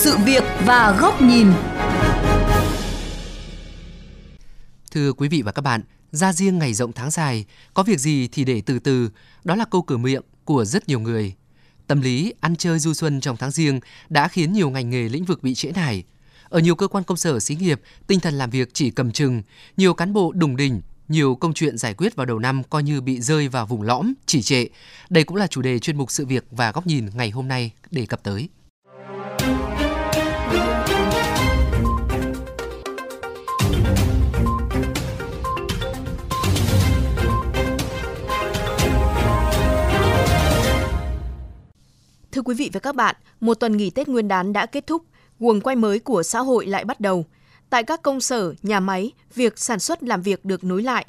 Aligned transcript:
sự 0.00 0.16
việc 0.24 0.44
và 0.66 0.96
góc 1.00 1.22
nhìn. 1.22 1.46
Thưa 4.90 5.12
quý 5.12 5.28
vị 5.28 5.42
và 5.42 5.52
các 5.52 5.62
bạn, 5.62 5.82
ra 6.10 6.32
riêng 6.32 6.58
ngày 6.58 6.74
rộng 6.74 6.92
tháng 6.92 7.10
dài, 7.10 7.44
có 7.74 7.82
việc 7.82 8.00
gì 8.00 8.28
thì 8.32 8.44
để 8.44 8.62
từ 8.66 8.78
từ, 8.78 9.10
đó 9.44 9.54
là 9.54 9.64
câu 9.64 9.82
cửa 9.82 9.96
miệng 9.96 10.22
của 10.44 10.64
rất 10.64 10.88
nhiều 10.88 11.00
người. 11.00 11.34
Tâm 11.86 12.00
lý 12.00 12.34
ăn 12.40 12.56
chơi 12.56 12.78
du 12.78 12.94
xuân 12.94 13.20
trong 13.20 13.36
tháng 13.36 13.50
riêng 13.50 13.80
đã 14.08 14.28
khiến 14.28 14.52
nhiều 14.52 14.70
ngành 14.70 14.90
nghề 14.90 15.08
lĩnh 15.08 15.24
vực 15.24 15.42
bị 15.42 15.54
trễ 15.54 15.72
nải. 15.74 16.04
Ở 16.48 16.58
nhiều 16.58 16.74
cơ 16.74 16.86
quan 16.86 17.04
công 17.04 17.16
sở 17.16 17.40
xí 17.40 17.54
nghiệp, 17.54 17.80
tinh 18.06 18.20
thần 18.20 18.34
làm 18.34 18.50
việc 18.50 18.68
chỉ 18.72 18.90
cầm 18.90 19.12
chừng, 19.12 19.42
nhiều 19.76 19.94
cán 19.94 20.12
bộ 20.12 20.32
đùng 20.32 20.56
đỉnh, 20.56 20.80
nhiều 21.08 21.34
công 21.34 21.54
chuyện 21.54 21.78
giải 21.78 21.94
quyết 21.94 22.16
vào 22.16 22.26
đầu 22.26 22.38
năm 22.38 22.62
coi 22.64 22.82
như 22.82 23.00
bị 23.00 23.20
rơi 23.20 23.48
vào 23.48 23.66
vùng 23.66 23.82
lõm, 23.82 24.12
chỉ 24.26 24.42
trệ. 24.42 24.66
Đây 25.10 25.24
cũng 25.24 25.36
là 25.36 25.46
chủ 25.46 25.62
đề 25.62 25.78
chuyên 25.78 25.96
mục 25.96 26.10
sự 26.10 26.26
việc 26.26 26.44
và 26.50 26.72
góc 26.72 26.86
nhìn 26.86 27.08
ngày 27.14 27.30
hôm 27.30 27.48
nay 27.48 27.70
đề 27.90 28.06
cập 28.06 28.22
tới. 28.22 28.48
Quý 42.50 42.54
vị 42.54 42.70
và 42.72 42.80
các 42.80 42.94
bạn, 42.94 43.16
một 43.40 43.54
tuần 43.54 43.76
nghỉ 43.76 43.90
Tết 43.90 44.08
Nguyên 44.08 44.28
đán 44.28 44.52
đã 44.52 44.66
kết 44.66 44.86
thúc, 44.86 45.02
guồng 45.40 45.60
quay 45.60 45.76
mới 45.76 45.98
của 45.98 46.22
xã 46.22 46.40
hội 46.40 46.66
lại 46.66 46.84
bắt 46.84 47.00
đầu. 47.00 47.24
Tại 47.70 47.84
các 47.84 48.02
công 48.02 48.20
sở, 48.20 48.54
nhà 48.62 48.80
máy, 48.80 49.12
việc 49.34 49.58
sản 49.58 49.78
xuất 49.78 50.02
làm 50.02 50.22
việc 50.22 50.44
được 50.44 50.64
nối 50.64 50.82
lại. 50.82 51.06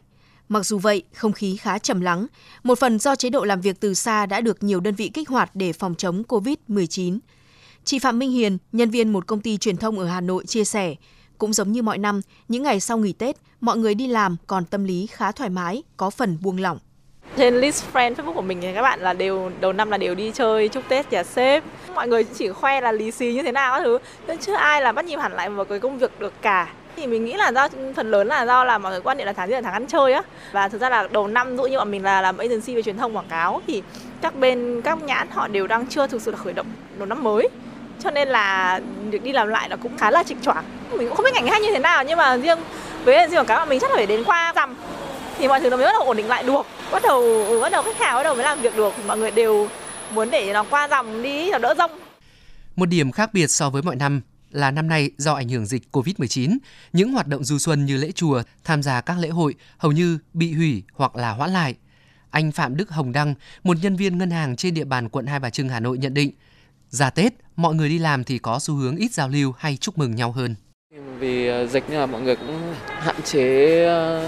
Mặc 0.49 0.65
dù 0.65 0.77
vậy, 0.77 1.03
không 1.13 1.31
khí 1.31 1.57
khá 1.57 1.77
trầm 1.77 2.01
lắng, 2.01 2.27
một 2.63 2.79
phần 2.79 2.99
do 2.99 3.15
chế 3.15 3.29
độ 3.29 3.43
làm 3.43 3.61
việc 3.61 3.79
từ 3.79 3.93
xa 3.93 4.25
đã 4.25 4.41
được 4.41 4.63
nhiều 4.63 4.79
đơn 4.79 4.95
vị 4.95 5.11
kích 5.13 5.29
hoạt 5.29 5.51
để 5.53 5.73
phòng 5.73 5.95
chống 5.95 6.23
COVID-19. 6.27 7.19
Chị 7.83 7.99
Phạm 7.99 8.19
Minh 8.19 8.31
Hiền, 8.31 8.57
nhân 8.71 8.89
viên 8.89 9.13
một 9.13 9.27
công 9.27 9.41
ty 9.41 9.57
truyền 9.57 9.77
thông 9.77 9.99
ở 9.99 10.05
Hà 10.05 10.21
Nội 10.21 10.45
chia 10.45 10.63
sẻ, 10.63 10.95
cũng 11.37 11.53
giống 11.53 11.71
như 11.71 11.81
mọi 11.81 11.97
năm, 11.97 12.21
những 12.47 12.63
ngày 12.63 12.79
sau 12.79 12.97
nghỉ 12.97 13.13
Tết, 13.13 13.37
mọi 13.61 13.77
người 13.77 13.95
đi 13.95 14.07
làm 14.07 14.35
còn 14.47 14.65
tâm 14.65 14.83
lý 14.83 15.07
khá 15.07 15.31
thoải 15.31 15.49
mái, 15.49 15.83
có 15.97 16.09
phần 16.09 16.37
buông 16.41 16.59
lỏng. 16.59 16.77
Trên 17.37 17.55
list 17.55 17.83
friend 17.93 18.15
Facebook 18.15 18.33
của 18.33 18.41
mình 18.41 18.61
thì 18.61 18.73
các 18.73 18.81
bạn 18.81 18.99
là 18.99 19.13
đều 19.13 19.51
đầu 19.59 19.73
năm 19.73 19.91
là 19.91 19.97
đều 19.97 20.15
đi 20.15 20.31
chơi 20.31 20.67
chúc 20.67 20.83
Tết 20.89 21.11
nhà 21.11 21.23
sếp. 21.23 21.63
Mọi 21.95 22.07
người 22.07 22.23
chỉ 22.23 22.49
khoe 22.49 22.81
là 22.81 22.91
lì 22.91 23.11
xì 23.11 23.33
như 23.33 23.43
thế 23.43 23.51
nào 23.51 23.73
các 23.73 23.83
thứ, 23.83 23.97
chứ 24.27 24.33
chưa 24.41 24.55
ai 24.55 24.81
là 24.81 24.91
bắt 24.91 25.05
nhịp 25.05 25.15
hẳn 25.15 25.33
lại 25.33 25.49
vào 25.49 25.65
cái 25.65 25.79
công 25.79 25.97
việc 25.97 26.19
được 26.19 26.33
cả. 26.41 26.67
Thì 26.95 27.07
mình 27.07 27.25
nghĩ 27.25 27.33
là 27.33 27.51
do 27.51 27.67
phần 27.95 28.11
lớn 28.11 28.27
là 28.27 28.45
do 28.45 28.63
là 28.63 28.77
mọi 28.77 28.91
người 28.91 29.01
quan 29.01 29.17
niệm 29.17 29.27
là 29.27 29.33
tháng 29.33 29.49
riêng 29.49 29.55
là 29.55 29.61
tháng 29.61 29.73
ăn 29.73 29.87
chơi 29.87 30.13
á. 30.13 30.21
Và 30.51 30.67
thực 30.67 30.81
ra 30.81 30.89
là 30.89 31.07
đầu 31.11 31.27
năm 31.27 31.57
dụ 31.57 31.63
như 31.63 31.77
bọn 31.77 31.91
mình 31.91 32.03
là 32.03 32.21
làm 32.21 32.37
agency 32.37 32.75
về 32.75 32.81
truyền 32.81 32.97
thông 32.97 33.15
quảng 33.15 33.27
cáo 33.29 33.61
thì 33.67 33.83
các 34.21 34.35
bên 34.35 34.81
các 34.81 35.03
nhãn 35.03 35.27
họ 35.31 35.47
đều 35.47 35.67
đang 35.67 35.87
chưa 35.87 36.07
thực 36.07 36.21
sự 36.21 36.31
là 36.31 36.37
khởi 36.37 36.53
động 36.53 36.67
đầu 36.97 37.05
năm 37.05 37.23
mới 37.23 37.49
cho 38.03 38.11
nên 38.11 38.27
là 38.27 38.79
việc 39.09 39.23
đi 39.23 39.31
làm 39.31 39.47
lại 39.47 39.69
nó 39.69 39.75
cũng 39.83 39.97
khá 39.97 40.11
là 40.11 40.23
trịch 40.23 40.37
choạng 40.41 40.63
mình 40.91 41.07
cũng 41.07 41.17
không 41.17 41.23
biết 41.23 41.33
ngành 41.33 41.47
hay 41.47 41.61
như 41.61 41.71
thế 41.71 41.79
nào 41.79 42.03
nhưng 42.03 42.17
mà 42.17 42.37
riêng 42.37 42.59
với 43.05 43.15
agency 43.15 43.37
quảng 43.37 43.45
cáo 43.45 43.59
bọn 43.59 43.69
mình 43.69 43.79
chắc 43.79 43.91
phải 43.93 44.05
đến 44.05 44.23
qua 44.23 44.53
rằm 44.55 44.75
thì 45.41 45.47
mọi 45.47 45.59
thứ 45.59 45.69
nó 45.69 45.77
mới 45.77 45.85
bắt 45.85 45.91
đầu 45.91 46.03
ổn 46.03 46.17
định 46.17 46.27
lại 46.27 46.43
được 46.43 46.61
bắt 46.91 47.03
đầu 47.03 47.45
bắt 47.61 47.71
đầu 47.71 47.83
khách 47.83 47.97
hàng 47.99 48.15
bắt 48.15 48.23
đầu 48.23 48.35
mới 48.35 48.43
làm 48.43 48.61
việc 48.61 48.77
được 48.77 48.93
mọi 49.07 49.17
người 49.17 49.31
đều 49.31 49.67
muốn 50.13 50.29
để 50.31 50.53
nó 50.53 50.63
qua 50.63 50.87
dòng 50.87 51.23
đi 51.23 51.51
nó 51.51 51.57
đỡ 51.57 51.73
rông 51.77 51.91
một 52.75 52.85
điểm 52.85 53.11
khác 53.11 53.33
biệt 53.33 53.47
so 53.47 53.69
với 53.69 53.81
mọi 53.81 53.95
năm 53.95 54.21
là 54.51 54.71
năm 54.71 54.87
nay 54.87 55.11
do 55.17 55.33
ảnh 55.33 55.49
hưởng 55.49 55.65
dịch 55.65 55.83
Covid-19, 55.91 56.57
những 56.93 57.11
hoạt 57.11 57.27
động 57.27 57.43
du 57.43 57.57
xuân 57.57 57.85
như 57.85 57.97
lễ 57.97 58.11
chùa, 58.11 58.41
tham 58.63 58.83
gia 58.83 59.01
các 59.01 59.17
lễ 59.19 59.29
hội 59.29 59.55
hầu 59.77 59.91
như 59.91 60.17
bị 60.33 60.53
hủy 60.53 60.83
hoặc 60.93 61.15
là 61.15 61.31
hoãn 61.31 61.51
lại. 61.51 61.75
Anh 62.29 62.51
Phạm 62.51 62.77
Đức 62.77 62.89
Hồng 62.89 63.11
Đăng, 63.11 63.33
một 63.63 63.77
nhân 63.81 63.95
viên 63.95 64.17
ngân 64.17 64.31
hàng 64.31 64.55
trên 64.55 64.73
địa 64.73 64.83
bàn 64.83 65.09
quận 65.09 65.25
Hai 65.25 65.39
Bà 65.39 65.49
Trưng, 65.49 65.69
Hà 65.69 65.79
Nội 65.79 65.97
nhận 65.97 66.13
định, 66.13 66.31
ra 66.89 67.09
Tết, 67.09 67.33
mọi 67.55 67.75
người 67.75 67.89
đi 67.89 67.97
làm 67.97 68.23
thì 68.23 68.37
có 68.37 68.59
xu 68.59 68.75
hướng 68.75 68.95
ít 68.95 69.11
giao 69.11 69.29
lưu 69.29 69.53
hay 69.57 69.77
chúc 69.77 69.97
mừng 69.97 70.15
nhau 70.15 70.31
hơn. 70.31 70.55
Vì 71.19 71.47
ờ, 71.47 71.67
dịch 71.67 71.83
nên 71.89 71.99
là 71.99 72.05
mọi 72.05 72.21
người 72.21 72.35
cũng 72.35 72.73
hạn 72.99 73.15
chế 73.23 73.85
ờ, 73.85 74.23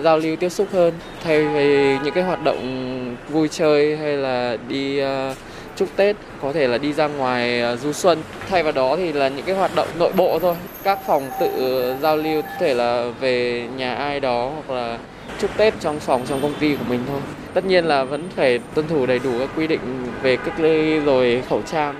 giao 0.00 0.18
lưu 0.18 0.36
tiếp 0.36 0.48
xúc 0.48 0.68
hơn 0.72 0.94
thay 1.24 1.46
vì 1.46 1.98
những 2.04 2.14
cái 2.14 2.24
hoạt 2.24 2.44
động 2.44 3.16
vui 3.28 3.48
chơi 3.48 3.96
hay 3.96 4.16
là 4.16 4.56
đi 4.68 5.02
uh, 5.02 5.36
chúc 5.76 5.88
Tết 5.96 6.16
có 6.42 6.52
thể 6.52 6.68
là 6.68 6.78
đi 6.78 6.92
ra 6.92 7.06
ngoài 7.08 7.62
uh, 7.72 7.80
du 7.80 7.92
xuân. 7.92 8.22
Thay 8.48 8.62
vào 8.62 8.72
đó 8.72 8.96
thì 8.96 9.12
là 9.12 9.28
những 9.28 9.46
cái 9.46 9.54
hoạt 9.54 9.74
động 9.76 9.88
nội 9.98 10.12
bộ 10.16 10.38
thôi 10.38 10.54
các 10.82 10.98
phòng 11.06 11.30
tự 11.40 11.50
giao 12.02 12.16
lưu 12.16 12.42
có 12.42 12.48
thể 12.60 12.74
là 12.74 13.10
về 13.20 13.66
nhà 13.76 13.94
ai 13.94 14.20
đó 14.20 14.52
hoặc 14.54 14.74
là 14.74 14.98
chúc 15.40 15.50
Tết 15.56 15.74
trong 15.80 16.00
phòng 16.00 16.22
trong 16.28 16.42
công 16.42 16.54
ty 16.60 16.76
của 16.76 16.84
mình 16.88 17.00
thôi. 17.08 17.20
Tất 17.54 17.64
nhiên 17.64 17.84
là 17.84 18.04
vẫn 18.04 18.28
phải 18.36 18.58
tuân 18.74 18.88
thủ 18.88 19.06
đầy 19.06 19.18
đủ 19.18 19.30
các 19.38 19.50
quy 19.56 19.66
định 19.66 19.80
về 20.22 20.36
cách 20.36 20.60
ly 20.60 20.98
rồi 20.98 21.42
khẩu 21.48 21.62
trang. 21.62 21.94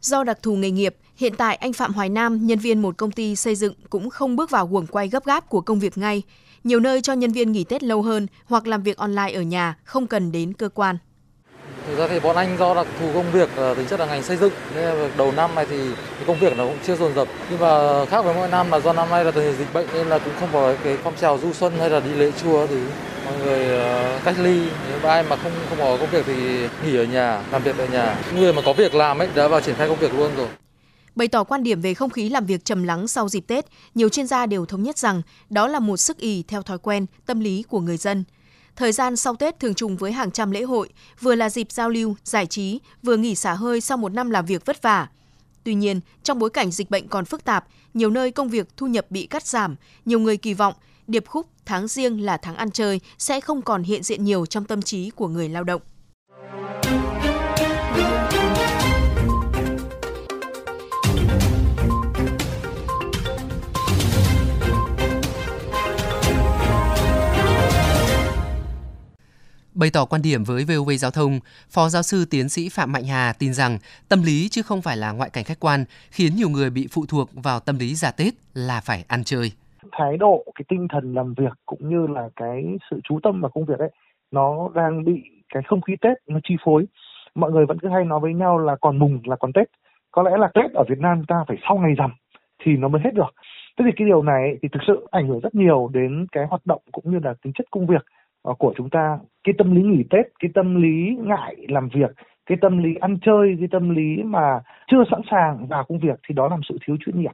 Do 0.00 0.24
đặc 0.24 0.38
thù 0.42 0.54
nghề 0.54 0.70
nghiệp, 0.70 0.94
hiện 1.16 1.34
tại 1.36 1.56
anh 1.56 1.72
Phạm 1.72 1.92
Hoài 1.92 2.08
Nam, 2.08 2.46
nhân 2.46 2.58
viên 2.58 2.82
một 2.82 2.96
công 2.96 3.10
ty 3.10 3.36
xây 3.36 3.54
dựng 3.54 3.74
cũng 3.90 4.10
không 4.10 4.36
bước 4.36 4.50
vào 4.50 4.66
guồng 4.66 4.86
quay 4.86 5.08
gấp 5.08 5.24
gáp 5.24 5.48
của 5.48 5.60
công 5.60 5.80
việc 5.80 5.98
ngay. 5.98 6.22
Nhiều 6.64 6.80
nơi 6.80 7.02
cho 7.02 7.12
nhân 7.12 7.32
viên 7.32 7.52
nghỉ 7.52 7.64
Tết 7.64 7.82
lâu 7.82 8.02
hơn 8.02 8.26
hoặc 8.44 8.66
làm 8.66 8.82
việc 8.82 8.96
online 8.96 9.32
ở 9.34 9.42
nhà, 9.42 9.76
không 9.84 10.06
cần 10.06 10.32
đến 10.32 10.52
cơ 10.52 10.68
quan. 10.68 10.98
Thực 11.86 11.98
ra 11.98 12.08
thì 12.08 12.20
bọn 12.20 12.36
anh 12.36 12.56
do 12.58 12.74
đặc 12.74 12.86
thù 13.00 13.10
công 13.14 13.32
việc 13.32 13.48
ờ, 13.56 13.74
tính 13.74 13.86
chất 13.86 14.00
là 14.00 14.06
ngành 14.06 14.22
xây 14.22 14.36
dựng 14.36 14.52
nên 14.74 14.84
là 14.84 15.08
đầu 15.16 15.32
năm 15.32 15.54
này 15.54 15.66
thì 15.70 15.76
công 16.26 16.38
việc 16.38 16.56
nó 16.58 16.64
cũng 16.64 16.78
chưa 16.86 16.96
dồn 16.96 17.14
dập 17.14 17.28
nhưng 17.50 17.60
mà 17.60 18.04
khác 18.04 18.24
với 18.24 18.34
mọi 18.34 18.48
năm 18.48 18.70
là 18.70 18.80
do 18.80 18.92
năm 18.92 19.10
nay 19.10 19.24
là 19.24 19.30
tình 19.30 19.44
hình 19.44 19.56
dịch 19.58 19.74
bệnh 19.74 19.86
nên 19.94 20.06
là 20.06 20.18
cũng 20.18 20.32
không 20.40 20.48
có 20.52 20.74
cái 20.84 20.96
phong 21.04 21.14
trào 21.20 21.38
du 21.38 21.52
xuân 21.52 21.72
hay 21.78 21.90
là 21.90 22.00
đi 22.00 22.14
lễ 22.14 22.32
chùa 22.42 22.66
thì 22.66 22.76
mọi 23.24 23.38
người 23.38 23.68
ờ, 23.68 24.20
cách 24.24 24.34
ly 24.38 24.68
nếu 24.88 25.10
ai 25.10 25.22
mà 25.22 25.36
không 25.36 25.52
không 25.68 25.78
có 25.78 25.96
công 26.00 26.10
việc 26.10 26.24
thì 26.26 26.68
nghỉ 26.84 26.96
ở 26.96 27.04
nhà 27.04 27.42
làm 27.52 27.62
việc 27.62 27.78
ở 27.78 27.86
nhà 27.86 28.16
người 28.34 28.52
mà 28.52 28.62
có 28.64 28.72
việc 28.72 28.94
làm 28.94 29.18
ấy 29.18 29.28
đã 29.34 29.48
vào 29.48 29.60
triển 29.60 29.74
khai 29.74 29.88
công 29.88 29.98
việc 29.98 30.14
luôn 30.14 30.30
rồi 30.36 30.48
Bày 31.14 31.28
tỏ 31.28 31.44
quan 31.44 31.62
điểm 31.62 31.80
về 31.80 31.94
không 31.94 32.10
khí 32.10 32.28
làm 32.28 32.46
việc 32.46 32.64
trầm 32.64 32.82
lắng 32.82 33.08
sau 33.08 33.28
dịp 33.28 33.40
Tết, 33.46 33.66
nhiều 33.94 34.08
chuyên 34.08 34.26
gia 34.26 34.46
đều 34.46 34.66
thống 34.66 34.82
nhất 34.82 34.98
rằng 34.98 35.22
đó 35.50 35.68
là 35.68 35.80
một 35.80 35.96
sức 35.96 36.18
ì 36.18 36.42
theo 36.42 36.62
thói 36.62 36.78
quen, 36.78 37.06
tâm 37.26 37.40
lý 37.40 37.62
của 37.62 37.80
người 37.80 37.96
dân. 37.96 38.24
Thời 38.76 38.92
gian 38.92 39.16
sau 39.16 39.36
Tết 39.36 39.60
thường 39.60 39.74
trùng 39.74 39.96
với 39.96 40.12
hàng 40.12 40.30
trăm 40.30 40.50
lễ 40.50 40.62
hội, 40.62 40.88
vừa 41.20 41.34
là 41.34 41.50
dịp 41.50 41.72
giao 41.72 41.90
lưu, 41.90 42.16
giải 42.24 42.46
trí, 42.46 42.80
vừa 43.02 43.16
nghỉ 43.16 43.34
xả 43.34 43.54
hơi 43.54 43.80
sau 43.80 43.98
một 43.98 44.12
năm 44.12 44.30
làm 44.30 44.46
việc 44.46 44.66
vất 44.66 44.82
vả. 44.82 45.08
Tuy 45.64 45.74
nhiên, 45.74 46.00
trong 46.22 46.38
bối 46.38 46.50
cảnh 46.50 46.70
dịch 46.70 46.90
bệnh 46.90 47.08
còn 47.08 47.24
phức 47.24 47.44
tạp, 47.44 47.66
nhiều 47.94 48.10
nơi 48.10 48.30
công 48.30 48.48
việc 48.48 48.68
thu 48.76 48.86
nhập 48.86 49.06
bị 49.10 49.26
cắt 49.26 49.46
giảm, 49.46 49.76
nhiều 50.04 50.20
người 50.20 50.36
kỳ 50.36 50.54
vọng 50.54 50.74
điệp 51.06 51.26
khúc 51.26 51.46
tháng 51.64 51.88
riêng 51.88 52.20
là 52.20 52.36
tháng 52.36 52.56
ăn 52.56 52.70
chơi 52.70 53.00
sẽ 53.18 53.40
không 53.40 53.62
còn 53.62 53.82
hiện 53.82 54.02
diện 54.02 54.24
nhiều 54.24 54.46
trong 54.46 54.64
tâm 54.64 54.82
trí 54.82 55.10
của 55.10 55.28
người 55.28 55.48
lao 55.48 55.64
động. 55.64 55.82
Bày 69.84 69.90
tỏ 69.94 70.04
quan 70.04 70.22
điểm 70.22 70.44
với 70.44 70.64
VOV 70.68 70.90
Giao 70.98 71.10
thông, 71.10 71.32
Phó 71.74 71.88
giáo 71.88 72.02
sư 72.02 72.24
tiến 72.30 72.48
sĩ 72.48 72.68
Phạm 72.68 72.92
Mạnh 72.92 73.04
Hà 73.04 73.32
tin 73.38 73.52
rằng 73.52 73.78
tâm 74.08 74.22
lý 74.22 74.48
chứ 74.50 74.62
không 74.62 74.82
phải 74.82 74.96
là 74.96 75.12
ngoại 75.12 75.30
cảnh 75.32 75.44
khách 75.44 75.60
quan 75.60 75.84
khiến 76.10 76.32
nhiều 76.36 76.48
người 76.48 76.70
bị 76.70 76.88
phụ 76.92 77.02
thuộc 77.08 77.28
vào 77.32 77.60
tâm 77.60 77.78
lý 77.78 77.94
giả 77.94 78.10
Tết 78.18 78.34
là 78.54 78.80
phải 78.84 79.04
ăn 79.08 79.24
chơi. 79.24 79.52
Thái 79.92 80.16
độ, 80.16 80.44
cái 80.54 80.64
tinh 80.68 80.88
thần 80.92 81.14
làm 81.14 81.34
việc 81.34 81.54
cũng 81.66 81.88
như 81.90 82.06
là 82.06 82.28
cái 82.36 82.64
sự 82.90 83.00
chú 83.08 83.18
tâm 83.22 83.40
vào 83.40 83.50
công 83.54 83.64
việc 83.64 83.78
ấy, 83.78 83.90
nó 84.30 84.70
đang 84.74 85.04
bị 85.04 85.22
cái 85.54 85.62
không 85.66 85.80
khí 85.80 85.92
Tết 86.00 86.16
nó 86.26 86.40
chi 86.48 86.54
phối. 86.64 86.86
Mọi 87.34 87.50
người 87.52 87.66
vẫn 87.66 87.78
cứ 87.78 87.88
hay 87.88 88.04
nói 88.04 88.20
với 88.20 88.34
nhau 88.34 88.58
là 88.58 88.76
còn 88.80 88.98
mùng 88.98 89.20
là 89.24 89.36
còn 89.36 89.52
Tết. 89.52 89.68
Có 90.10 90.22
lẽ 90.22 90.30
là 90.38 90.48
Tết 90.54 90.72
ở 90.74 90.84
Việt 90.88 90.98
Nam 90.98 91.24
ta 91.28 91.44
phải 91.48 91.56
sau 91.68 91.76
ngày 91.76 91.94
rằm 91.98 92.10
thì 92.64 92.72
nó 92.76 92.88
mới 92.88 93.00
hết 93.04 93.14
được. 93.14 93.34
Thế 93.78 93.84
thì 93.86 93.90
cái 93.96 94.06
điều 94.06 94.22
này 94.22 94.56
thì 94.62 94.68
thực 94.72 94.80
sự 94.86 95.06
ảnh 95.10 95.28
hưởng 95.28 95.40
rất 95.40 95.54
nhiều 95.54 95.90
đến 95.92 96.26
cái 96.32 96.44
hoạt 96.50 96.66
động 96.66 96.82
cũng 96.92 97.12
như 97.12 97.18
là 97.22 97.34
tính 97.42 97.52
chất 97.52 97.66
công 97.70 97.86
việc 97.86 98.04
của 98.58 98.74
chúng 98.76 98.90
ta 98.90 99.18
cái 99.44 99.54
tâm 99.58 99.74
lý 99.74 99.82
nghỉ 99.82 100.04
tết 100.10 100.26
cái 100.40 100.50
tâm 100.54 100.82
lý 100.82 101.16
ngại 101.18 101.56
làm 101.68 101.88
việc 101.94 102.10
cái 102.46 102.58
tâm 102.60 102.82
lý 102.82 102.90
ăn 103.00 103.18
chơi 103.22 103.56
cái 103.58 103.68
tâm 103.72 103.90
lý 103.96 104.22
mà 104.24 104.60
chưa 104.90 105.04
sẵn 105.10 105.20
sàng 105.30 105.66
vào 105.68 105.84
công 105.88 105.98
việc 105.98 106.20
thì 106.28 106.34
đó 106.34 106.48
là 106.48 106.56
một 106.56 106.62
sự 106.68 106.78
thiếu 106.86 106.96
chuyên 107.00 107.20
nghiệp 107.20 107.32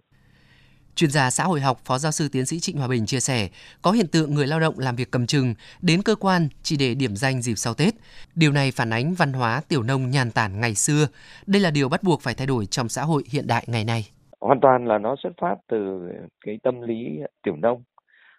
Chuyên 0.94 1.10
gia 1.10 1.30
xã 1.30 1.44
hội 1.44 1.60
học 1.60 1.76
Phó 1.84 1.98
giáo 1.98 2.12
sư 2.12 2.28
tiến 2.32 2.46
sĩ 2.46 2.60
Trịnh 2.60 2.76
Hòa 2.76 2.88
Bình 2.88 3.06
chia 3.06 3.20
sẻ, 3.20 3.48
có 3.82 3.90
hiện 3.90 4.06
tượng 4.12 4.34
người 4.34 4.46
lao 4.46 4.60
động 4.60 4.74
làm 4.78 4.96
việc 4.96 5.08
cầm 5.10 5.26
chừng 5.26 5.54
đến 5.82 6.00
cơ 6.04 6.14
quan 6.14 6.48
chỉ 6.62 6.76
để 6.80 6.94
điểm 6.94 7.16
danh 7.16 7.42
dịp 7.42 7.54
sau 7.54 7.74
Tết. 7.74 7.94
Điều 8.34 8.52
này 8.52 8.70
phản 8.74 8.90
ánh 8.90 9.14
văn 9.18 9.32
hóa 9.32 9.60
tiểu 9.68 9.82
nông 9.82 10.10
nhàn 10.10 10.30
tản 10.30 10.60
ngày 10.60 10.74
xưa. 10.74 11.06
Đây 11.46 11.62
là 11.62 11.70
điều 11.70 11.88
bắt 11.88 12.02
buộc 12.02 12.20
phải 12.20 12.34
thay 12.38 12.46
đổi 12.46 12.66
trong 12.66 12.88
xã 12.88 13.02
hội 13.02 13.22
hiện 13.32 13.44
đại 13.46 13.64
ngày 13.66 13.84
nay. 13.84 14.02
Hoàn 14.40 14.60
toàn 14.60 14.86
là 14.86 14.98
nó 14.98 15.16
xuất 15.22 15.32
phát 15.40 15.54
từ 15.68 16.00
cái 16.46 16.58
tâm 16.62 16.80
lý 16.80 17.18
tiểu 17.42 17.56
nông, 17.56 17.82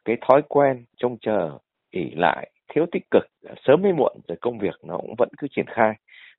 cái 0.05 0.15
thói 0.27 0.41
quen 0.49 0.85
trông 0.97 1.17
chờ, 1.21 1.57
ỉ 1.91 2.11
lại 2.15 2.51
thiếu 2.73 2.85
tích 2.91 3.11
cực 3.11 3.23
sớm 3.67 3.83
hay 3.83 3.93
muộn 3.93 4.17
rồi 4.27 4.37
công 4.41 4.59
việc 4.59 4.75
nó 4.83 4.97
cũng 4.97 5.15
vẫn 5.17 5.29
cứ 5.37 5.47
triển 5.55 5.65
khai 5.75 5.93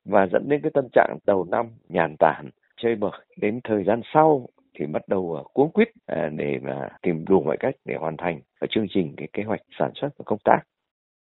và 0.05 0.27
dẫn 0.31 0.49
đến 0.49 0.59
cái 0.63 0.71
tâm 0.73 0.87
trạng 0.93 1.17
đầu 1.25 1.47
năm 1.51 1.65
nhàn 1.89 2.15
tản 2.19 2.49
chơi 2.81 2.95
bời 2.95 3.11
đến 3.37 3.59
thời 3.63 3.83
gian 3.87 4.01
sau 4.13 4.47
thì 4.79 4.85
bắt 4.85 5.07
đầu 5.07 5.35
à, 5.35 5.41
cuống 5.53 5.71
quýt 5.71 5.87
à, 6.05 6.29
để 6.35 6.59
mà 6.63 6.89
tìm 7.01 7.25
đủ 7.25 7.43
mọi 7.43 7.57
cách 7.59 7.75
để 7.85 7.95
hoàn 7.99 8.17
thành 8.17 8.41
và 8.61 8.67
chương 8.71 8.85
trình 8.93 9.13
cái 9.17 9.27
kế 9.33 9.43
hoạch 9.43 9.61
sản 9.79 9.91
xuất 10.01 10.09
và 10.17 10.23
công 10.25 10.39
tác. 10.43 10.59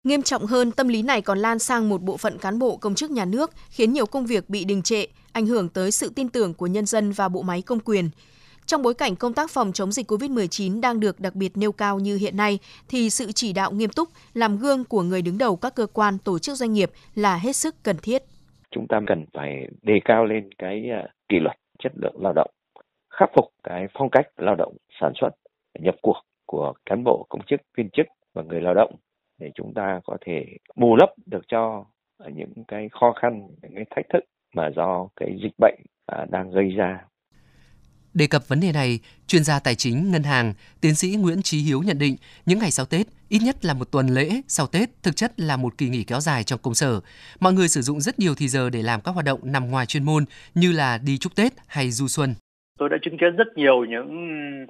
Nghiêm 0.04 0.22
trọng 0.22 0.46
hơn, 0.46 0.72
tâm 0.72 0.88
lý 0.88 1.02
này 1.02 1.22
còn 1.22 1.40
lan 1.40 1.60
sang 1.60 1.90
một 1.90 2.02
bộ 2.02 2.18
phận 2.18 2.38
cán 2.38 2.60
bộ 2.60 2.78
công 2.78 2.96
chức 2.96 3.12
nhà 3.12 3.26
nước, 3.26 3.52
khiến 3.70 3.94
nhiều 3.94 4.06
công 4.06 4.26
việc 4.26 4.50
bị 4.50 4.66
đình 4.66 4.82
trệ, 4.82 5.06
ảnh 5.34 5.46
hưởng 5.46 5.70
tới 5.70 5.92
sự 5.92 6.12
tin 6.16 6.30
tưởng 6.30 6.54
của 6.54 6.68
nhân 6.68 6.86
dân 6.86 7.12
và 7.12 7.30
bộ 7.30 7.42
máy 7.42 7.62
công 7.62 7.80
quyền. 7.80 8.10
Trong 8.66 8.82
bối 8.82 8.94
cảnh 8.94 9.16
công 9.16 9.34
tác 9.34 9.50
phòng 9.50 9.72
chống 9.74 9.92
dịch 9.92 10.12
COVID-19 10.12 10.82
đang 10.82 11.00
được 11.00 11.20
đặc 11.20 11.36
biệt 11.36 11.52
nêu 11.56 11.72
cao 11.72 12.00
như 12.00 12.18
hiện 12.18 12.38
nay, 12.38 12.60
thì 12.90 13.10
sự 13.10 13.32
chỉ 13.32 13.54
đạo 13.54 13.72
nghiêm 13.72 13.90
túc, 13.90 14.10
làm 14.34 14.58
gương 14.58 14.84
của 14.86 15.02
người 15.02 15.22
đứng 15.22 15.38
đầu 15.38 15.56
các 15.56 15.76
cơ 15.76 15.88
quan, 15.94 16.18
tổ 16.26 16.40
chức 16.40 16.56
doanh 16.56 16.74
nghiệp 16.74 16.90
là 17.16 17.38
hết 17.38 17.56
sức 17.56 17.76
cần 17.84 17.96
thiết. 18.04 18.22
Chúng 18.72 18.88
ta 18.90 19.00
cần 19.08 19.26
phải 19.34 19.68
đề 19.82 20.00
cao 20.06 20.26
lên 20.26 20.50
cái 20.58 20.90
à, 20.92 21.08
kỷ 21.30 21.40
luật 21.40 21.56
chất 21.80 21.92
lượng 21.96 22.16
lao 22.24 22.34
động, 22.34 22.52
khắc 23.10 23.30
phục 23.36 23.46
cái 23.64 23.88
phong 23.94 24.10
cách 24.10 24.26
lao 24.38 24.56
động 24.56 24.78
sản 25.02 25.12
xuất, 25.22 25.30
nhập 25.80 25.96
cuộc 26.02 26.18
của 26.46 26.74
cán 26.86 27.04
bộ, 27.04 27.26
công 27.30 27.42
chức, 27.48 27.62
viên 27.78 27.90
chức 27.90 28.06
và 28.34 28.44
người 28.44 28.62
lao 28.62 28.74
động 28.74 28.96
để 29.40 29.52
chúng 29.56 29.74
ta 29.74 30.00
có 30.04 30.18
thể 30.26 30.46
bù 30.76 30.96
lấp 30.96 31.10
được 31.26 31.42
cho 31.48 31.86
những 32.34 32.54
cái 32.68 32.90
khó 32.92 33.14
khăn, 33.22 33.48
những 33.62 33.76
cái 33.76 33.86
thách 33.96 34.06
thức 34.14 34.24
mà 34.56 34.70
do 34.76 35.08
cái 35.16 35.38
dịch 35.44 35.54
bệnh 35.58 35.76
à, 36.06 36.26
đang 36.30 36.52
gây 36.52 36.70
ra 36.70 37.06
Đề 38.14 38.28
cập 38.28 38.48
vấn 38.48 38.60
đề 38.60 38.72
này, 38.72 39.00
chuyên 39.28 39.44
gia 39.44 39.60
tài 39.60 39.76
chính 39.76 40.12
ngân 40.12 40.24
hàng, 40.24 40.54
tiến 40.82 40.96
sĩ 40.96 41.16
Nguyễn 41.22 41.42
Trí 41.42 41.58
Hiếu 41.58 41.82
nhận 41.86 42.00
định 42.00 42.16
những 42.46 42.60
ngày 42.60 42.72
sau 42.72 42.86
Tết, 42.86 43.06
ít 43.30 43.40
nhất 43.46 43.66
là 43.66 43.74
một 43.74 43.92
tuần 43.92 44.08
lễ 44.08 44.30
sau 44.48 44.68
Tết 44.68 44.90
thực 45.04 45.16
chất 45.16 45.32
là 45.38 45.58
một 45.58 45.78
kỳ 45.78 45.90
nghỉ 45.90 46.04
kéo 46.04 46.20
dài 46.20 46.44
trong 46.44 46.60
công 46.64 46.74
sở. 46.74 47.00
Mọi 47.40 47.54
người 47.54 47.68
sử 47.68 47.82
dụng 47.82 48.02
rất 48.02 48.20
nhiều 48.20 48.34
thì 48.38 48.48
giờ 48.48 48.70
để 48.70 48.82
làm 48.82 49.00
các 49.02 49.12
hoạt 49.12 49.26
động 49.26 49.40
nằm 49.44 49.72
ngoài 49.72 49.86
chuyên 49.86 50.04
môn 50.04 50.24
như 50.56 50.72
là 50.72 50.98
đi 51.06 51.18
chúc 51.18 51.36
Tết 51.36 51.52
hay 51.68 51.92
du 51.92 52.08
xuân. 52.08 52.34
Tôi 52.80 52.90
đã 52.90 52.98
chứng 53.02 53.18
kiến 53.18 53.36
rất 53.36 53.48
nhiều 53.56 53.86
những 53.86 54.10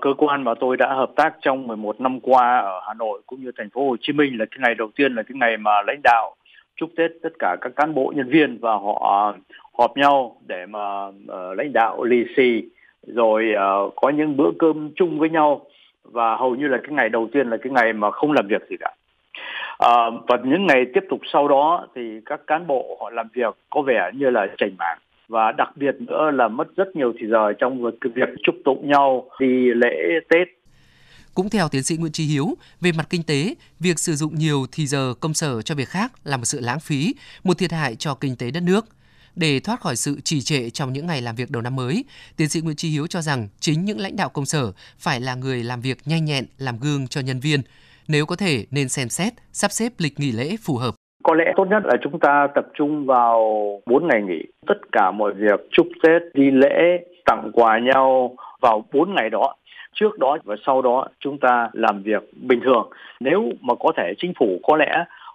cơ 0.02 0.10
quan 0.18 0.44
mà 0.44 0.54
tôi 0.60 0.78
đã 0.78 0.88
hợp 0.94 1.12
tác 1.16 1.34
trong 1.42 1.68
11 1.68 2.02
năm 2.02 2.20
qua 2.20 2.58
ở 2.58 2.82
Hà 2.88 2.94
Nội 2.94 3.22
cũng 3.26 3.44
như 3.44 3.52
thành 3.58 3.70
phố 3.70 3.90
Hồ 3.90 3.96
Chí 4.02 4.14
Minh 4.14 4.40
là 4.40 4.46
cái 4.52 4.60
ngày 4.62 4.76
đầu 4.76 4.90
tiên 4.96 5.16
là 5.16 5.24
cái 5.24 5.36
ngày 5.36 5.58
mà 5.58 5.72
lãnh 5.88 6.02
đạo 6.04 6.36
chúc 6.76 6.90
Tết 6.98 7.12
tất 7.24 7.34
cả 7.40 7.56
các 7.62 7.72
cán 7.76 7.94
bộ 7.94 8.14
nhân 8.16 8.30
viên 8.30 8.58
và 8.62 8.72
họ 8.72 9.36
họp 9.78 9.98
nhau 9.98 10.42
để 10.48 10.66
mà 10.66 11.08
uh, 11.08 11.58
lãnh 11.58 11.74
đạo 11.74 12.04
lì 12.04 12.24
xì 12.38 12.64
rồi 13.08 13.46
uh, 13.54 13.94
có 13.96 14.10
những 14.10 14.38
bữa 14.38 14.52
cơm 14.60 14.92
chung 14.96 15.20
với 15.20 15.30
nhau 15.30 15.66
và 16.04 16.36
hầu 16.36 16.56
như 16.56 16.68
là 16.68 16.78
cái 16.84 16.92
ngày 16.92 17.10
đầu 17.10 17.30
tiên 17.34 17.50
là 17.50 17.58
cái 17.58 17.72
ngày 17.72 17.94
mà 17.94 18.12
không 18.12 18.32
làm 18.32 18.48
việc 18.48 18.62
gì 18.70 18.76
cả 18.80 18.96
à, 19.78 19.94
và 20.28 20.38
những 20.44 20.68
ngày 20.68 20.86
tiếp 20.94 21.04
tục 21.10 21.20
sau 21.34 21.48
đó 21.48 21.88
thì 21.96 22.02
các 22.26 22.42
cán 22.48 22.68
bộ 22.68 22.98
họ 23.02 23.10
làm 23.10 23.28
việc 23.34 23.56
có 23.70 23.82
vẻ 23.82 24.12
như 24.14 24.30
là 24.30 24.48
chảnh 24.58 24.76
mảng 24.78 24.98
và 25.28 25.52
đặc 25.52 25.70
biệt 25.76 25.96
nữa 26.00 26.32
là 26.34 26.48
mất 26.48 26.68
rất 26.76 26.96
nhiều 26.96 27.14
thời 27.20 27.30
giờ 27.30 27.54
trong 27.60 27.92
việc 28.16 28.30
chúc 28.44 28.56
tụng 28.66 28.90
nhau 28.90 29.30
đi 29.40 29.74
lễ 29.76 30.20
Tết. 30.30 30.48
Cũng 31.36 31.50
theo 31.50 31.68
tiến 31.70 31.84
sĩ 31.84 31.98
Nguyễn 31.98 32.12
Trí 32.12 32.26
Hiếu, 32.26 32.46
về 32.82 32.92
mặt 32.98 33.08
kinh 33.10 33.24
tế, 33.24 33.56
việc 33.80 34.00
sử 34.00 34.14
dụng 34.14 34.36
nhiều 34.36 34.66
thì 34.72 34.86
giờ 34.86 35.14
công 35.20 35.34
sở 35.34 35.62
cho 35.62 35.76
việc 35.76 35.88
khác 35.88 36.12
là 36.24 36.38
một 36.38 36.46
sự 36.46 36.60
lãng 36.62 36.80
phí, 36.80 37.16
một 37.44 37.58
thiệt 37.58 37.72
hại 37.72 37.96
cho 37.96 38.16
kinh 38.16 38.36
tế 38.36 38.52
đất 38.52 38.64
nước. 38.64 38.86
Để 39.36 39.60
thoát 39.60 39.80
khỏi 39.80 39.96
sự 39.96 40.22
trì 40.24 40.42
trệ 40.42 40.70
trong 40.70 40.94
những 40.94 41.08
ngày 41.08 41.22
làm 41.22 41.36
việc 41.36 41.52
đầu 41.52 41.62
năm 41.62 41.76
mới, 41.76 42.06
tiến 42.38 42.50
sĩ 42.50 42.62
Nguyễn 42.62 42.76
Trí 42.76 42.90
Hiếu 42.90 43.08
cho 43.08 43.22
rằng 43.22 43.48
chính 43.60 43.86
những 43.86 44.00
lãnh 44.00 44.16
đạo 44.16 44.30
công 44.30 44.46
sở 44.46 44.72
phải 44.98 45.20
là 45.20 45.36
người 45.36 45.64
làm 45.64 45.82
việc 45.82 45.98
nhanh 46.06 46.26
nhẹn, 46.26 46.46
làm 46.58 46.76
gương 46.82 47.08
cho 47.08 47.22
nhân 47.22 47.40
viên. 47.40 47.60
Nếu 48.08 48.26
có 48.26 48.36
thể 48.36 48.66
nên 48.72 48.90
xem 48.90 49.10
xét, 49.10 49.34
sắp 49.52 49.72
xếp 49.72 49.90
lịch 49.98 50.20
nghỉ 50.20 50.32
lễ 50.32 50.56
phù 50.66 50.76
hợp. 50.76 50.94
Có 51.24 51.36
lẽ 51.36 51.46
tốt 51.58 51.66
nhất 51.70 51.84
là 51.86 51.94
chúng 52.04 52.20
ta 52.20 52.48
tập 52.56 52.66
trung 52.74 53.06
vào 53.06 53.42
4 53.86 54.08
ngày 54.08 54.22
nghỉ. 54.22 54.44
Tất 54.68 54.78
cả 54.92 55.12
mọi 55.12 55.34
việc 55.34 55.60
chúc 55.72 55.88
Tết, 56.04 56.22
đi 56.34 56.52
lễ, 56.52 57.06
tặng 57.26 57.52
quà 57.54 57.80
nhau 57.80 58.36
vào 58.62 58.86
4 58.94 59.16
ngày 59.16 59.30
đó 59.30 59.56
trước 59.96 60.20
đó 60.20 60.38
và 60.44 60.56
sau 60.66 60.82
đó 60.82 61.08
chúng 61.20 61.38
ta 61.38 61.70
làm 61.74 62.04
việc 62.04 62.24
bình 62.42 62.60
thường. 62.64 62.90
Nếu 63.20 63.44
mà 63.62 63.74
có 63.80 63.92
thể 63.98 64.14
chính 64.18 64.34
phủ 64.40 64.60
có 64.64 64.78
lẽ 64.78 64.92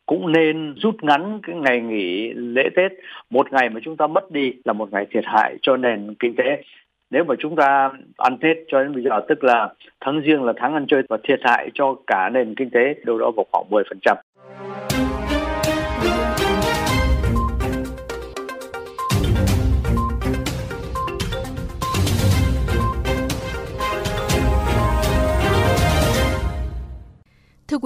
cũng 0.09 0.33
nên 0.33 0.75
rút 0.75 0.95
ngắn 1.03 1.41
cái 1.43 1.57
ngày 1.57 1.81
nghỉ 1.81 2.33
lễ 2.33 2.63
Tết. 2.77 2.93
Một 3.31 3.53
ngày 3.53 3.69
mà 3.69 3.81
chúng 3.85 3.97
ta 3.97 4.07
mất 4.07 4.31
đi 4.31 4.53
là 4.65 4.73
một 4.73 4.93
ngày 4.93 5.07
thiệt 5.11 5.25
hại 5.27 5.57
cho 5.63 5.77
nền 5.77 6.15
kinh 6.19 6.35
tế. 6.37 6.63
Nếu 7.11 7.25
mà 7.25 7.35
chúng 7.39 7.57
ta 7.57 7.91
ăn 8.17 8.39
Tết 8.41 8.57
cho 8.69 8.83
đến 8.83 8.95
bây 8.95 9.03
giờ, 9.03 9.21
tức 9.29 9.45
là 9.45 9.69
tháng 10.01 10.21
riêng 10.21 10.43
là 10.43 10.53
tháng 10.57 10.75
ăn 10.75 10.87
chơi 10.89 11.03
và 11.09 11.19
thiệt 11.23 11.41
hại 11.43 11.71
cho 11.75 11.97
cả 12.07 12.29
nền 12.29 12.55
kinh 12.55 12.71
tế, 12.71 12.95
đâu 13.05 13.19
đó 13.19 13.31
vào 13.37 13.47
khoảng 13.53 13.65
10%. 13.71 14.17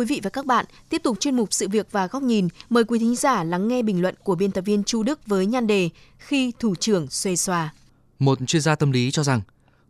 Quý 0.03 0.07
vị 0.07 0.21
và 0.23 0.31
các 0.31 0.47
bạn, 0.47 0.67
tiếp 0.89 1.03
tục 1.05 1.21
chuyên 1.21 1.37
mục 1.37 1.53
sự 1.53 1.69
việc 1.69 1.87
và 1.91 2.07
góc 2.07 2.23
nhìn, 2.23 2.49
mời 2.71 2.85
quý 2.85 2.99
thính 2.99 3.17
giả 3.17 3.45
lắng 3.45 3.69
nghe 3.69 3.83
bình 3.83 4.03
luận 4.03 4.15
của 4.25 4.35
biên 4.35 4.51
tập 4.51 4.61
viên 4.61 4.85
Chu 4.85 5.03
Đức 5.03 5.27
với 5.27 5.47
nhan 5.47 5.67
đề 5.67 5.91
Khi 6.19 6.53
thủ 6.59 6.75
trưởng 6.75 7.07
xuê 7.11 7.37
xòa. 7.37 7.75
Một 8.19 8.39
chuyên 8.47 8.63
gia 8.63 8.75
tâm 8.75 8.93
lý 8.93 9.11
cho 9.11 9.23
rằng, 9.23 9.41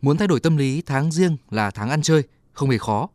muốn 0.03 0.17
thay 0.17 0.29
đổi 0.29 0.41
tâm 0.41 0.57
lý 0.57 0.83
tháng 0.83 1.13
riêng 1.13 1.37
là 1.51 1.71
tháng 1.71 1.91
ăn 1.91 2.03
chơi, 2.03 2.23
không 2.53 2.71
hề 2.71 2.79
khó. 2.79 3.09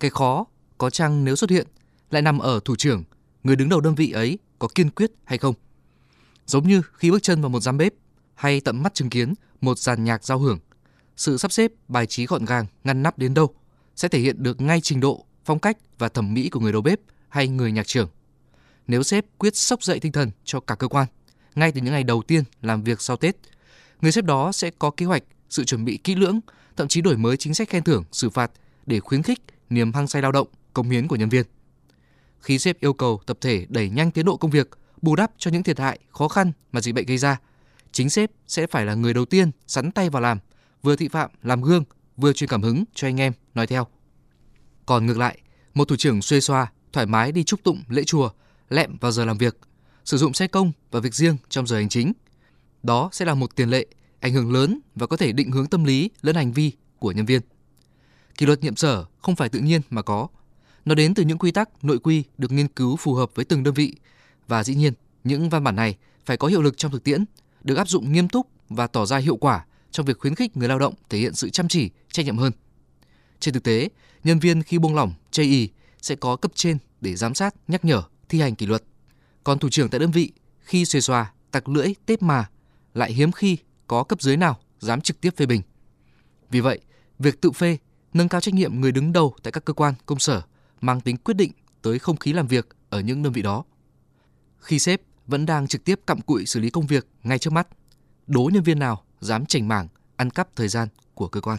Cái 0.00 0.10
khó 0.10 0.44
có 0.78 0.90
chăng 0.90 1.24
nếu 1.24 1.36
xuất 1.36 1.50
hiện 1.50 1.66
lại 2.10 2.22
nằm 2.22 2.38
ở 2.38 2.60
thủ 2.64 2.76
trưởng, 2.76 3.04
người 3.42 3.56
đứng 3.56 3.68
đầu 3.68 3.80
đơn 3.80 3.94
vị 3.94 4.10
ấy 4.10 4.38
có 4.58 4.68
kiên 4.74 4.90
quyết 4.90 5.10
hay 5.24 5.38
không. 5.38 5.54
Giống 6.46 6.68
như 6.68 6.82
khi 6.92 7.10
bước 7.10 7.22
chân 7.22 7.40
vào 7.40 7.48
một 7.48 7.60
giám 7.60 7.78
bếp 7.78 7.92
hay 8.34 8.60
tận 8.60 8.82
mắt 8.82 8.94
chứng 8.94 9.10
kiến 9.10 9.34
một 9.60 9.78
dàn 9.78 10.04
nhạc 10.04 10.24
giao 10.24 10.38
hưởng, 10.38 10.58
sự 11.16 11.38
sắp 11.38 11.52
xếp 11.52 11.72
bài 11.88 12.06
trí 12.06 12.26
gọn 12.26 12.44
gàng, 12.44 12.66
ngăn 12.84 13.02
nắp 13.02 13.18
đến 13.18 13.34
đâu 13.34 13.54
sẽ 13.96 14.08
thể 14.08 14.18
hiện 14.18 14.42
được 14.42 14.60
ngay 14.60 14.80
trình 14.80 15.00
độ 15.00 15.26
phong 15.50 15.58
cách 15.58 15.76
và 15.98 16.08
thẩm 16.08 16.34
mỹ 16.34 16.48
của 16.48 16.60
người 16.60 16.72
đầu 16.72 16.82
bếp 16.82 17.00
hay 17.28 17.48
người 17.48 17.72
nhạc 17.72 17.86
trưởng. 17.86 18.08
Nếu 18.86 19.02
sếp 19.02 19.24
quyết 19.38 19.56
sốc 19.56 19.82
dậy 19.82 20.00
tinh 20.00 20.12
thần 20.12 20.30
cho 20.44 20.60
cả 20.60 20.74
cơ 20.74 20.88
quan, 20.88 21.06
ngay 21.54 21.72
từ 21.72 21.80
những 21.80 21.92
ngày 21.92 22.04
đầu 22.04 22.22
tiên 22.22 22.44
làm 22.62 22.82
việc 22.82 23.00
sau 23.00 23.16
Tết, 23.16 23.36
người 24.00 24.12
sếp 24.12 24.24
đó 24.24 24.52
sẽ 24.52 24.70
có 24.78 24.90
kế 24.90 25.06
hoạch, 25.06 25.22
sự 25.48 25.64
chuẩn 25.64 25.84
bị 25.84 25.96
kỹ 25.96 26.14
lưỡng, 26.14 26.40
thậm 26.76 26.88
chí 26.88 27.00
đổi 27.00 27.16
mới 27.16 27.36
chính 27.36 27.54
sách 27.54 27.68
khen 27.68 27.82
thưởng, 27.82 28.04
xử 28.12 28.30
phạt 28.30 28.50
để 28.86 29.00
khuyến 29.00 29.22
khích 29.22 29.40
niềm 29.70 29.92
hăng 29.92 30.08
say 30.08 30.22
lao 30.22 30.32
động, 30.32 30.48
công 30.74 30.90
hiến 30.90 31.08
của 31.08 31.16
nhân 31.16 31.28
viên. 31.28 31.46
Khi 32.40 32.58
sếp 32.58 32.80
yêu 32.80 32.92
cầu 32.92 33.20
tập 33.26 33.38
thể 33.40 33.66
đẩy 33.68 33.90
nhanh 33.90 34.10
tiến 34.10 34.24
độ 34.24 34.36
công 34.36 34.50
việc, 34.50 34.68
bù 35.02 35.16
đắp 35.16 35.32
cho 35.38 35.50
những 35.50 35.62
thiệt 35.62 35.78
hại, 35.78 35.98
khó 36.10 36.28
khăn 36.28 36.52
mà 36.72 36.80
dịch 36.80 36.94
bệnh 36.94 37.06
gây 37.06 37.18
ra, 37.18 37.40
chính 37.92 38.10
sếp 38.10 38.30
sẽ 38.46 38.66
phải 38.66 38.86
là 38.86 38.94
người 38.94 39.14
đầu 39.14 39.24
tiên 39.24 39.50
sắn 39.66 39.90
tay 39.90 40.10
vào 40.10 40.22
làm, 40.22 40.38
vừa 40.82 40.96
thị 40.96 41.08
phạm 41.08 41.30
làm 41.42 41.62
gương, 41.62 41.84
vừa 42.16 42.32
truyền 42.32 42.50
cảm 42.50 42.62
hứng 42.62 42.84
cho 42.94 43.08
anh 43.08 43.20
em 43.20 43.32
nói 43.54 43.66
theo. 43.66 43.86
Còn 44.90 45.06
ngược 45.06 45.18
lại, 45.18 45.38
một 45.74 45.88
thủ 45.88 45.96
trưởng 45.96 46.22
xuê 46.22 46.40
xoa, 46.40 46.72
thoải 46.92 47.06
mái 47.06 47.32
đi 47.32 47.44
chúc 47.44 47.62
tụng 47.62 47.82
lễ 47.88 48.02
chùa, 48.04 48.30
lẹm 48.68 48.96
vào 49.00 49.12
giờ 49.12 49.24
làm 49.24 49.38
việc, 49.38 49.58
sử 50.04 50.16
dụng 50.16 50.34
xe 50.34 50.46
công 50.46 50.72
và 50.90 51.00
việc 51.00 51.14
riêng 51.14 51.36
trong 51.48 51.66
giờ 51.66 51.76
hành 51.76 51.88
chính. 51.88 52.12
Đó 52.82 53.08
sẽ 53.12 53.24
là 53.24 53.34
một 53.34 53.56
tiền 53.56 53.68
lệ 53.68 53.86
ảnh 54.20 54.32
hưởng 54.32 54.52
lớn 54.52 54.80
và 54.94 55.06
có 55.06 55.16
thể 55.16 55.32
định 55.32 55.50
hướng 55.50 55.66
tâm 55.66 55.84
lý 55.84 56.10
lẫn 56.22 56.36
hành 56.36 56.52
vi 56.52 56.72
của 56.98 57.12
nhân 57.12 57.26
viên. 57.26 57.40
Kỷ 58.38 58.46
luật 58.46 58.62
nhiệm 58.62 58.76
sở 58.76 59.04
không 59.22 59.36
phải 59.36 59.48
tự 59.48 59.58
nhiên 59.58 59.80
mà 59.90 60.02
có. 60.02 60.28
Nó 60.84 60.94
đến 60.94 61.14
từ 61.14 61.22
những 61.22 61.38
quy 61.38 61.52
tắc, 61.52 61.84
nội 61.84 61.98
quy 61.98 62.24
được 62.38 62.52
nghiên 62.52 62.68
cứu 62.68 62.96
phù 62.96 63.14
hợp 63.14 63.30
với 63.34 63.44
từng 63.44 63.62
đơn 63.62 63.74
vị 63.74 63.94
và 64.48 64.64
dĩ 64.64 64.74
nhiên, 64.74 64.92
những 65.24 65.50
văn 65.50 65.64
bản 65.64 65.76
này 65.76 65.96
phải 66.26 66.36
có 66.36 66.48
hiệu 66.48 66.62
lực 66.62 66.76
trong 66.76 66.92
thực 66.92 67.04
tiễn, 67.04 67.24
được 67.62 67.74
áp 67.74 67.88
dụng 67.88 68.12
nghiêm 68.12 68.28
túc 68.28 68.46
và 68.68 68.86
tỏ 68.86 69.06
ra 69.06 69.16
hiệu 69.16 69.36
quả 69.36 69.64
trong 69.90 70.06
việc 70.06 70.18
khuyến 70.18 70.34
khích 70.34 70.56
người 70.56 70.68
lao 70.68 70.78
động 70.78 70.94
thể 71.08 71.18
hiện 71.18 71.34
sự 71.34 71.50
chăm 71.50 71.68
chỉ, 71.68 71.90
trách 72.12 72.26
nhiệm 72.26 72.38
hơn. 72.38 72.52
Trên 73.40 73.54
thực 73.54 73.62
tế, 73.62 73.88
nhân 74.24 74.38
viên 74.38 74.62
khi 74.62 74.78
buông 74.78 74.94
lỏng, 74.94 75.14
chây 75.30 75.46
ý 75.46 75.70
sẽ 76.02 76.14
có 76.14 76.36
cấp 76.36 76.52
trên 76.54 76.78
để 77.00 77.16
giám 77.16 77.34
sát, 77.34 77.54
nhắc 77.68 77.84
nhở, 77.84 78.02
thi 78.28 78.40
hành 78.40 78.54
kỷ 78.54 78.66
luật. 78.66 78.82
Còn 79.44 79.58
thủ 79.58 79.68
trưởng 79.68 79.88
tại 79.88 80.00
đơn 80.00 80.10
vị 80.10 80.32
khi 80.60 80.84
xuề 80.84 81.00
xòa, 81.00 81.32
tặc 81.50 81.68
lưỡi, 81.68 81.94
tép 82.06 82.22
mà 82.22 82.50
lại 82.94 83.12
hiếm 83.12 83.32
khi 83.32 83.56
có 83.86 84.04
cấp 84.04 84.22
dưới 84.22 84.36
nào 84.36 84.58
dám 84.78 85.00
trực 85.00 85.20
tiếp 85.20 85.30
phê 85.36 85.46
bình. 85.46 85.62
Vì 86.50 86.60
vậy, 86.60 86.80
việc 87.18 87.40
tự 87.40 87.50
phê, 87.50 87.78
nâng 88.12 88.28
cao 88.28 88.40
trách 88.40 88.54
nhiệm 88.54 88.80
người 88.80 88.92
đứng 88.92 89.12
đầu 89.12 89.34
tại 89.42 89.52
các 89.52 89.64
cơ 89.64 89.72
quan, 89.72 89.94
công 90.06 90.18
sở 90.18 90.42
mang 90.80 91.00
tính 91.00 91.16
quyết 91.16 91.34
định 91.34 91.52
tới 91.82 91.98
không 91.98 92.16
khí 92.16 92.32
làm 92.32 92.46
việc 92.46 92.68
ở 92.88 93.00
những 93.00 93.22
đơn 93.22 93.32
vị 93.32 93.42
đó. 93.42 93.64
Khi 94.58 94.78
sếp 94.78 95.00
vẫn 95.26 95.46
đang 95.46 95.68
trực 95.68 95.84
tiếp 95.84 96.00
cặm 96.06 96.20
cụi 96.20 96.46
xử 96.46 96.60
lý 96.60 96.70
công 96.70 96.86
việc 96.86 97.08
ngay 97.22 97.38
trước 97.38 97.52
mắt, 97.52 97.68
đố 98.26 98.50
nhân 98.52 98.62
viên 98.62 98.78
nào 98.78 99.04
dám 99.20 99.46
chảnh 99.46 99.68
mảng 99.68 99.88
ăn 100.16 100.30
cắp 100.30 100.56
thời 100.56 100.68
gian 100.68 100.88
của 101.14 101.28
cơ 101.28 101.40
quan. 101.40 101.58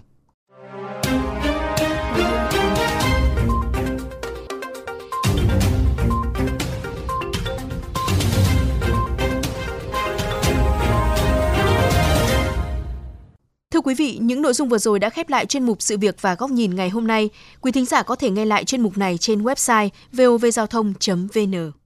Quý 13.92 13.96
vị, 13.96 14.18
những 14.22 14.42
nội 14.42 14.54
dung 14.54 14.70
vừa 14.70 14.78
rồi 14.78 15.00
đã 15.00 15.10
khép 15.10 15.30
lại 15.30 15.46
chuyên 15.46 15.64
mục 15.64 15.82
Sự 15.82 15.98
việc 15.98 16.22
và 16.22 16.36
góc 16.36 16.52
nhìn 16.52 16.76
ngày 16.76 16.90
hôm 16.90 17.08
nay. 17.08 17.30
Quý 17.62 17.72
thính 17.72 17.86
giả 17.86 18.04
có 18.04 18.16
thể 18.16 18.30
nghe 18.30 18.46
lại 18.46 18.66
chuyên 18.66 18.82
mục 18.82 18.98
này 18.98 19.18
trên 19.18 19.44
website 19.44 19.90
vovgiao 20.12 20.68
thông.vn. 20.68 21.81